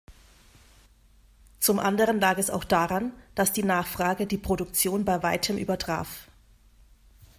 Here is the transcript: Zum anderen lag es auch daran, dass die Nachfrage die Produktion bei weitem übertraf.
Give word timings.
Zum 1.59 1.77
anderen 1.77 2.19
lag 2.19 2.39
es 2.39 2.49
auch 2.49 2.63
daran, 2.63 3.13
dass 3.35 3.53
die 3.53 3.61
Nachfrage 3.61 4.25
die 4.25 4.39
Produktion 4.39 5.05
bei 5.05 5.21
weitem 5.21 5.59
übertraf. 5.59 6.27